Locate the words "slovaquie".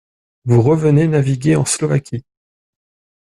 1.63-2.23